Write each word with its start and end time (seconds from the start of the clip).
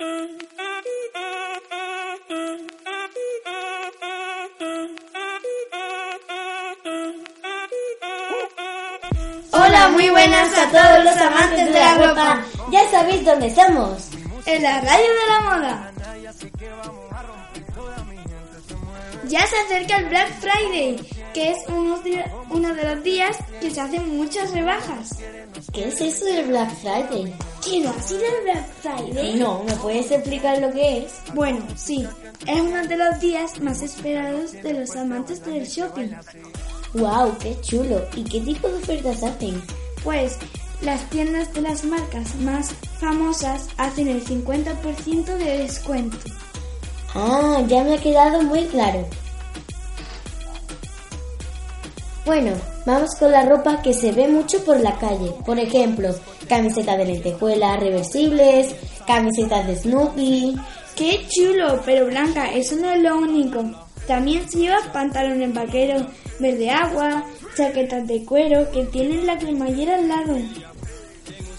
Hola, 0.00 0.28
muy 9.92 10.08
buenas 10.10 10.56
a 10.56 10.70
todos 10.70 11.04
los 11.04 11.16
amantes 11.16 11.66
de 11.66 11.80
la 11.80 11.94
ropa. 11.94 12.44
Ya 12.70 12.88
sabéis 12.92 13.24
dónde 13.24 13.48
estamos. 13.48 14.10
En 14.46 14.62
la 14.62 14.80
radio 14.80 15.04
de 15.04 15.26
la 15.26 15.40
moda. 15.40 15.92
Ya 19.24 19.44
se 19.46 19.56
acerca 19.58 19.96
el 19.96 20.06
Black 20.06 20.28
Friday, 20.40 20.96
que 21.34 21.50
es 21.50 21.58
uno 21.68 22.74
de 22.74 22.94
los 22.94 23.04
días 23.04 23.36
que 23.60 23.70
se 23.70 23.80
hacen 23.80 24.16
muchas 24.16 24.50
rebajas. 24.52 25.18
¿Qué 25.72 25.88
es 25.88 26.00
eso 26.00 26.24
del 26.24 26.46
Black 26.46 26.74
Friday? 26.76 27.34
¿Qué 27.64 27.80
no 27.80 27.90
ha 27.90 28.02
sido 28.02 28.20
el 28.20 28.44
Black 28.44 28.66
Friday? 28.80 29.34
No, 29.38 29.62
¿me 29.64 29.72
puedes 29.74 30.10
explicar 30.10 30.58
lo 30.58 30.70
que 30.70 30.98
es? 31.04 31.12
Bueno, 31.34 31.60
sí, 31.76 32.06
es 32.46 32.60
uno 32.60 32.86
de 32.86 32.96
los 32.96 33.20
días 33.20 33.60
más 33.60 33.82
esperados 33.82 34.52
de 34.52 34.72
los 34.72 34.96
amantes 34.96 35.44
del 35.44 35.66
shopping. 35.66 36.10
¡Wow! 36.94 37.36
¡Qué 37.38 37.56
chulo! 37.60 38.02
¿Y 38.16 38.24
qué 38.24 38.40
tipo 38.40 38.68
de 38.68 38.76
ofertas 38.76 39.22
hacen? 39.22 39.62
Pues 40.02 40.38
las 40.80 41.08
tiendas 41.10 41.52
de 41.52 41.60
las 41.60 41.84
marcas 41.84 42.34
más 42.36 42.72
famosas 42.98 43.68
hacen 43.76 44.08
el 44.08 44.24
50% 44.24 45.24
de 45.24 45.58
descuento. 45.58 46.16
Ah, 47.14 47.62
ya 47.66 47.84
me 47.84 47.94
ha 47.94 48.00
quedado 48.00 48.42
muy 48.42 48.64
claro. 48.66 49.06
Bueno, 52.28 52.52
vamos 52.84 53.14
con 53.18 53.32
la 53.32 53.46
ropa 53.46 53.80
que 53.80 53.94
se 53.94 54.12
ve 54.12 54.28
mucho 54.28 54.62
por 54.62 54.78
la 54.80 54.98
calle. 54.98 55.32
Por 55.46 55.58
ejemplo, 55.58 56.14
camisetas 56.46 56.98
de 56.98 57.06
lentejuela 57.06 57.78
reversibles, 57.78 58.74
camisetas 59.06 59.66
de 59.66 59.74
Snoopy. 59.74 60.54
¡Qué 60.94 61.26
chulo! 61.30 61.80
Pero 61.86 62.04
Blanca, 62.04 62.52
eso 62.52 62.76
no 62.76 62.90
es 62.90 63.00
lo 63.00 63.16
único. 63.16 63.64
También 64.06 64.46
se 64.46 64.58
lleva 64.58 64.76
pantalones 64.92 65.54
vaqueros, 65.54 66.02
verde 66.38 66.68
agua, 66.68 67.24
chaquetas 67.56 68.06
de 68.06 68.22
cuero 68.26 68.70
que 68.72 68.84
tienen 68.84 69.24
la 69.24 69.38
cremallera 69.38 69.94
al 69.94 70.08
lado. 70.08 70.36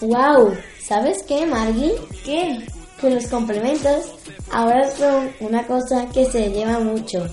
¡Wow! 0.02 0.56
¿Sabes 0.80 1.24
qué, 1.26 1.46
Margie? 1.46 1.94
¿Qué? 2.24 2.64
Que 3.00 3.10
los 3.10 3.26
complementos 3.26 4.12
ahora 4.52 4.88
son 4.88 5.32
una 5.40 5.66
cosa 5.66 6.06
que 6.14 6.26
se 6.26 6.48
lleva 6.48 6.78
mucho, 6.78 7.26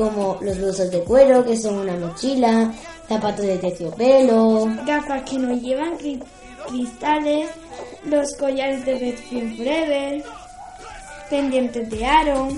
como 0.00 0.38
los 0.40 0.56
blusos 0.56 0.90
de 0.90 1.00
cuero, 1.00 1.44
que 1.44 1.54
son 1.54 1.80
una 1.80 1.94
mochila, 1.94 2.72
zapatos 3.06 3.44
de 3.44 3.58
terciopelo, 3.58 4.66
gafas 4.86 5.22
que 5.28 5.36
no 5.36 5.54
llevan 5.54 5.92
cristales, 6.66 7.50
los 8.04 8.34
collares 8.38 8.86
de 8.86 8.94
Best 8.94 9.24
Forever, 9.28 10.24
pendientes 11.28 11.90
de 11.90 12.06
aro. 12.06 12.48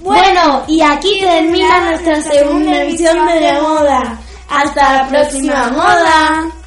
Bueno, 0.00 0.62
y 0.68 0.80
aquí 0.80 1.18
termina 1.20 1.90
nuestra 1.90 2.22
segunda 2.22 2.82
edición 2.84 3.26
de 3.26 3.40
la 3.40 3.60
moda. 3.62 4.20
Hasta 4.48 5.02
la 5.02 5.08
próxima 5.08 5.70
moda. 5.70 6.63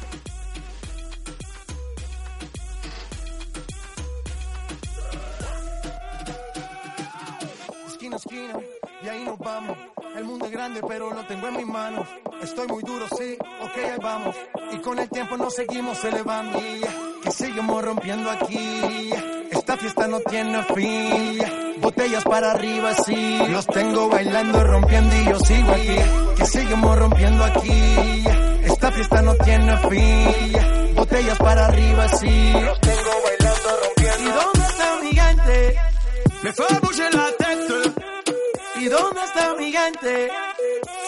Esquina, 8.18 8.58
y 9.02 9.08
ahí 9.08 9.24
nos 9.24 9.38
vamos. 9.38 9.76
El 10.16 10.24
mundo 10.24 10.46
es 10.46 10.52
grande, 10.52 10.80
pero 10.86 11.10
lo 11.10 11.24
tengo 11.26 11.48
en 11.48 11.56
mis 11.56 11.66
manos. 11.66 12.06
Estoy 12.42 12.66
muy 12.68 12.82
duro, 12.82 13.06
sí, 13.16 13.36
ok, 13.62 13.76
ahí 13.76 13.98
vamos. 14.02 14.36
Y 14.72 14.78
con 14.78 14.98
el 14.98 15.08
tiempo 15.08 15.36
nos 15.36 15.54
seguimos 15.54 16.04
elevando. 16.04 16.58
Que 17.22 17.30
seguimos 17.30 17.84
rompiendo 17.84 18.30
aquí. 18.30 19.10
Esta 19.50 19.76
fiesta 19.76 20.06
no 20.06 20.20
tiene 20.20 20.62
fin 20.64 21.68
botellas 21.80 22.24
para 22.24 22.52
arriba, 22.52 22.94
sí. 22.94 23.38
Los 23.48 23.66
tengo 23.66 24.08
bailando, 24.08 24.64
rompiendo 24.64 25.16
y 25.16 25.24
yo 25.24 25.38
sigo 25.40 25.70
aquí. 25.72 25.96
Que 26.36 26.46
seguimos 26.46 26.98
rompiendo 26.98 27.44
aquí. 27.44 28.24
Esta 28.64 28.92
fiesta 28.92 29.22
no 29.22 29.34
tiene 29.36 29.76
fin. 29.88 30.94
Botellas 30.94 31.38
para 31.38 31.66
arriba, 31.66 32.08
sí. 32.08 32.52
Los 32.52 32.80
tengo 32.80 33.10
bailando, 33.24 33.68
rompiendo. 33.82 34.22
¿Y 34.22 34.32
dónde 34.32 34.60
está 34.60 35.00
mi 35.02 35.10
gente? 35.10 35.76
Me 36.42 36.52
fue 36.52 36.66
a 36.66 37.10
la. 37.16 37.47
¿Y 38.88 38.90
dónde 38.90 39.20
está 39.22 39.54
mi 39.54 39.70
gente? 39.70 40.30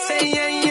Yeah, 0.07 0.21
yeah, 0.21 0.61
yeah. 0.61 0.70